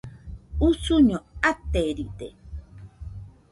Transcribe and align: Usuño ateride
Usuño 0.59 1.13
ateride 1.51 2.27